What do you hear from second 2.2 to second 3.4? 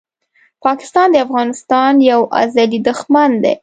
ازلي دښمن